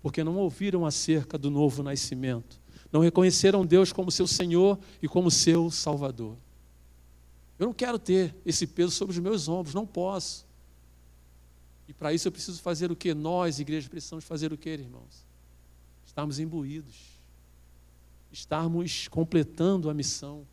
[0.00, 2.58] porque não ouviram acerca do novo nascimento,
[2.90, 6.36] não reconheceram Deus como seu Senhor e como seu Salvador.
[7.58, 10.44] Eu não quero ter esse peso sobre os meus ombros, não posso.
[11.86, 13.14] E para isso eu preciso fazer o que?
[13.14, 15.24] Nós, igreja, precisamos fazer o que, irmãos?
[16.04, 17.20] Estarmos imbuídos,
[18.32, 20.46] estarmos completando a missão,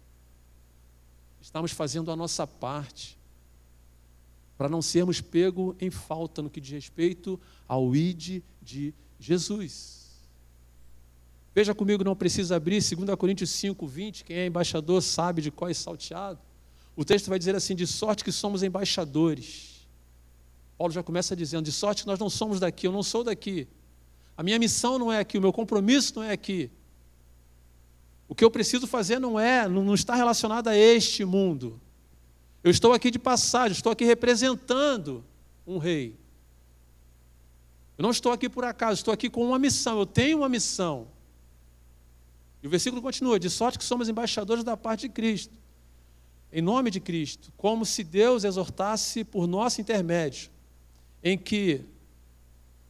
[1.41, 3.18] estarmos fazendo a nossa parte
[4.59, 10.19] para não sermos pego em falta no que diz respeito ao ID de Jesus.
[11.55, 15.71] Veja comigo, não precisa abrir, 2 Coríntios 5, 20, quem é embaixador sabe de qual
[15.71, 16.41] é salteado.
[16.93, 19.87] O texto vai dizer assim: de sorte que somos embaixadores.
[20.77, 23.65] Paulo já começa dizendo: de sorte que nós não somos daqui, eu não sou daqui.
[24.35, 26.69] A minha missão não é aqui, o meu compromisso não é aqui.
[28.27, 31.79] O que eu preciso fazer não é, não está relacionado a este mundo.
[32.63, 35.23] Eu estou aqui de passagem, estou aqui representando
[35.65, 36.17] um rei.
[37.97, 41.07] Eu não estou aqui por acaso, estou aqui com uma missão, eu tenho uma missão.
[42.61, 45.57] E o versículo continua: de sorte que somos embaixadores da parte de Cristo,
[46.51, 50.49] em nome de Cristo, como se Deus exortasse por nosso intermédio,
[51.23, 51.85] em que,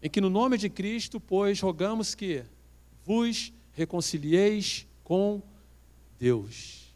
[0.02, 2.44] em que no nome de Cristo, pois, rogamos que
[3.06, 5.42] vos reconcilieis com
[6.18, 6.89] Deus.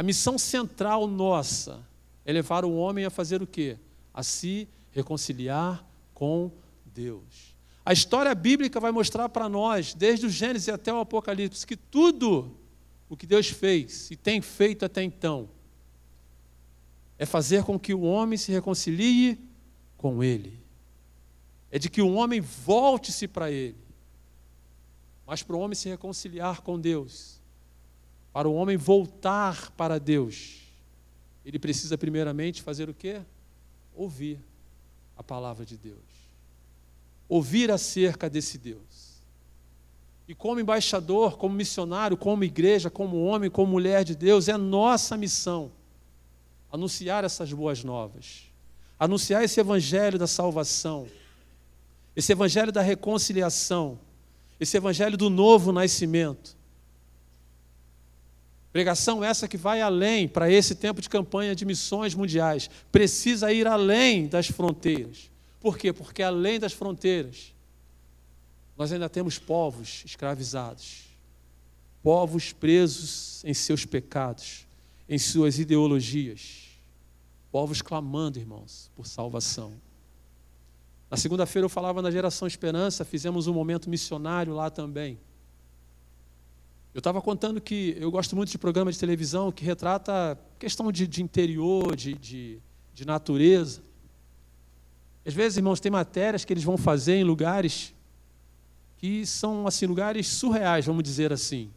[0.00, 1.86] A missão central nossa
[2.24, 3.76] é levar o homem a fazer o quê?
[4.14, 6.50] A se reconciliar com
[6.86, 7.54] Deus.
[7.84, 12.56] A história bíblica vai mostrar para nós, desde o Gênesis até o Apocalipse, que tudo
[13.10, 15.50] o que Deus fez e tem feito até então
[17.18, 19.38] é fazer com que o homem se reconcilie
[19.98, 20.58] com Ele.
[21.70, 23.76] É de que o homem volte-se para Ele.
[25.26, 27.39] Mas para o homem se reconciliar com Deus,
[28.32, 30.60] para o homem voltar para Deus,
[31.44, 33.20] ele precisa primeiramente fazer o quê?
[33.94, 34.38] Ouvir
[35.16, 35.98] a palavra de Deus.
[37.28, 39.20] Ouvir acerca desse Deus.
[40.28, 45.16] E como embaixador, como missionário, como igreja, como homem, como mulher de Deus, é nossa
[45.16, 45.72] missão
[46.70, 48.44] anunciar essas boas novas.
[48.98, 51.08] Anunciar esse evangelho da salvação.
[52.14, 53.98] Esse evangelho da reconciliação.
[54.60, 56.59] Esse evangelho do novo nascimento
[58.72, 62.70] Pregação essa que vai além para esse tempo de campanha de missões mundiais.
[62.92, 65.30] Precisa ir além das fronteiras.
[65.60, 65.92] Por quê?
[65.92, 67.52] Porque além das fronteiras,
[68.76, 71.02] nós ainda temos povos escravizados,
[72.02, 74.66] povos presos em seus pecados,
[75.08, 76.68] em suas ideologias,
[77.50, 79.72] povos clamando, irmãos, por salvação.
[81.10, 85.18] Na segunda-feira eu falava na Geração Esperança, fizemos um momento missionário lá também.
[86.92, 91.06] Eu estava contando que eu gosto muito de programa de televisão que retrata questão de,
[91.06, 92.58] de interior, de, de,
[92.92, 93.80] de natureza.
[95.24, 97.94] Às vezes, irmãos, tem matérias que eles vão fazer em lugares
[98.98, 101.70] que são assim lugares surreais, vamos dizer assim.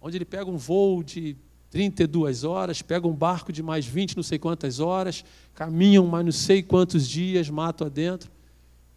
[0.00, 1.36] Onde ele pega um voo de
[1.70, 5.24] 32 horas, pega um barco de mais 20 não sei quantas horas,
[5.54, 8.30] caminham mais não sei quantos dias, mato adentro,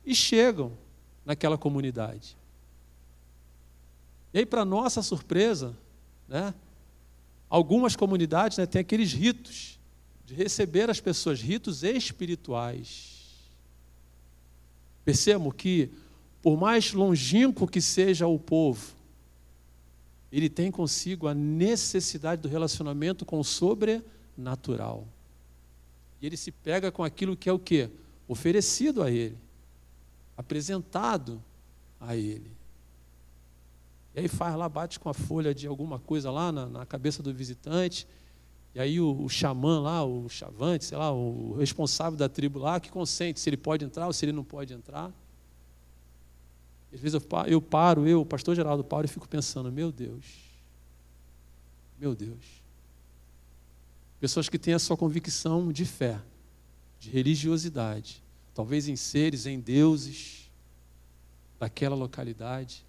[0.04, 0.74] e chegam
[1.24, 2.36] naquela comunidade.
[4.36, 5.74] E aí, para nossa surpresa,
[6.28, 6.54] né,
[7.50, 9.80] algumas comunidades né, têm aqueles ritos
[10.26, 13.32] de receber as pessoas, ritos espirituais.
[15.06, 15.90] Percebam que,
[16.42, 18.94] por mais longínquo que seja o povo,
[20.30, 25.08] ele tem consigo a necessidade do relacionamento com o sobrenatural.
[26.22, 27.90] E ele se pega com aquilo que é o que?
[28.28, 29.38] Oferecido a ele,
[30.36, 31.42] apresentado
[32.02, 32.55] a ele.
[34.16, 37.22] E aí faz lá, bate com a folha de alguma coisa lá na, na cabeça
[37.22, 38.08] do visitante.
[38.74, 42.80] E aí o, o xamã lá, o chavante, sei lá, o responsável da tribo lá,
[42.80, 45.12] que consente se ele pode entrar ou se ele não pode entrar.
[46.94, 50.26] Às vezes eu, eu paro, eu, o pastor Geraldo paro e fico pensando, meu Deus,
[52.00, 52.64] Meu Deus.
[54.20, 56.22] Pessoas que têm a sua convicção de fé,
[57.00, 60.50] de religiosidade, talvez em seres, em deuses
[61.60, 62.85] daquela localidade.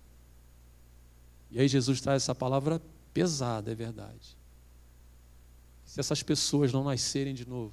[1.56, 2.82] E aí Jesus traz essa palavra
[3.14, 4.36] pesada, é verdade.
[5.86, 7.72] Se essas pessoas não nascerem de novo,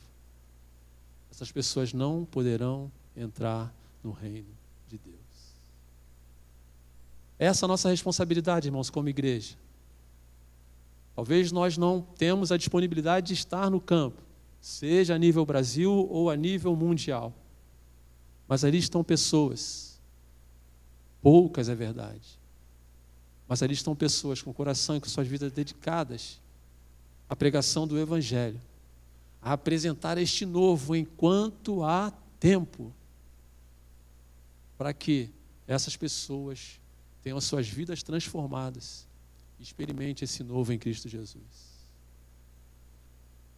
[1.29, 4.47] essas pessoas não poderão entrar no reino
[4.87, 5.17] de Deus.
[7.37, 9.57] Essa é a nossa responsabilidade, irmãos, como igreja.
[11.13, 14.21] Talvez nós não temos a disponibilidade de estar no campo,
[14.61, 17.33] seja a nível Brasil ou a nível mundial.
[18.47, 19.99] Mas ali estão pessoas,
[21.21, 22.41] poucas é verdade,
[23.47, 26.39] mas ali estão pessoas com coração e com suas vidas dedicadas
[27.29, 28.59] à pregação do Evangelho,
[29.41, 32.93] a apresentar este novo enquanto há tempo,
[34.77, 35.29] para que
[35.67, 36.79] essas pessoas
[37.21, 39.07] tenham suas vidas transformadas
[39.59, 41.73] e experimente esse novo em Cristo Jesus.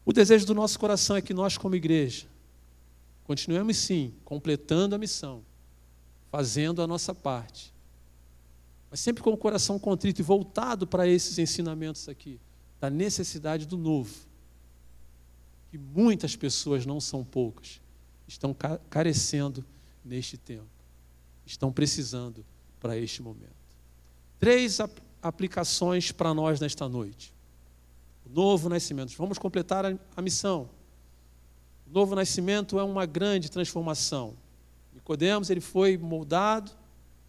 [0.05, 2.27] O desejo do nosso coração é que nós, como igreja,
[3.23, 5.43] continuemos sim completando a missão,
[6.31, 7.73] fazendo a nossa parte,
[8.95, 12.39] mas sempre com o coração contrito e voltado para esses ensinamentos aqui,
[12.79, 14.15] da necessidade do novo.
[15.69, 17.81] Que muitas pessoas, não são poucas,
[18.25, 18.55] estão
[18.89, 19.65] carecendo
[20.01, 20.69] neste tempo,
[21.45, 22.45] estão precisando
[22.79, 23.51] para este momento.
[24.39, 24.77] Três
[25.21, 27.33] aplicações para nós nesta noite.
[28.25, 29.13] O novo nascimento.
[29.17, 30.69] Vamos completar a, a missão.
[31.85, 34.37] O novo nascimento é uma grande transformação.
[34.93, 36.84] Nicodemos, ele foi moldado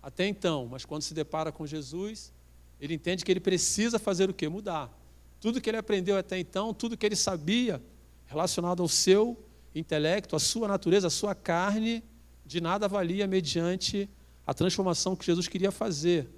[0.06, 2.32] até então, mas quando se depara com Jesus,
[2.80, 4.48] ele entende que ele precisa fazer o quê?
[4.48, 4.96] Mudar.
[5.40, 7.82] Tudo que ele aprendeu até então, tudo que ele sabia
[8.24, 9.36] relacionado ao seu
[9.74, 12.04] intelecto, à sua natureza, à sua carne,
[12.44, 14.08] de nada valia mediante
[14.46, 16.28] a transformação que Jesus queria fazer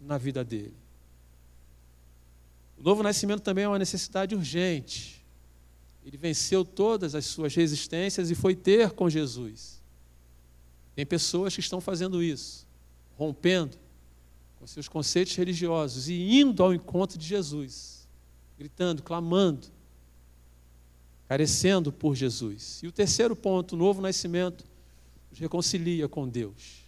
[0.00, 0.74] na vida dele.
[2.76, 5.24] O novo nascimento também é uma necessidade urgente.
[6.04, 9.80] Ele venceu todas as suas resistências e foi ter com Jesus.
[10.96, 12.65] Tem pessoas que estão fazendo isso,
[13.16, 13.76] rompendo
[14.58, 18.06] com seus conceitos religiosos e indo ao encontro de Jesus,
[18.58, 19.68] gritando, clamando,
[21.28, 22.80] carecendo por Jesus.
[22.82, 24.64] E o terceiro ponto, o novo nascimento,
[25.30, 26.84] nos reconcilia com Deus.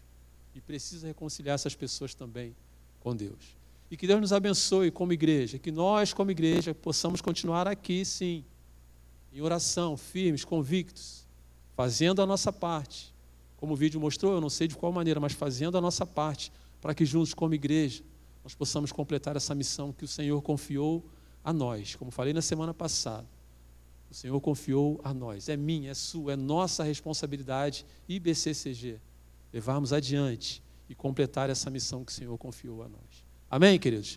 [0.55, 2.55] E precisa reconciliar essas pessoas também
[3.01, 3.57] com Deus.
[3.91, 8.45] E que Deus nos abençoe como igreja, que nós, como igreja, possamos continuar aqui, sim,
[9.33, 11.27] em oração, firmes, convictos,
[11.75, 13.15] fazendo a nossa parte.
[13.59, 16.51] Como o vídeo mostrou, eu não sei de qual maneira, mas fazendo a nossa parte,
[16.81, 18.03] para que juntos, como igreja,
[18.43, 21.05] nós possamos completar essa missão que o Senhor confiou
[21.45, 21.97] a nós.
[21.97, 23.27] Como falei na semana passada,
[24.09, 25.49] o Senhor confiou a nós.
[25.49, 29.01] É minha, é sua, é nossa responsabilidade, IBCCG,
[29.53, 33.27] levarmos adiante e completar essa missão que o Senhor confiou a nós.
[33.51, 34.07] Amém, queridos?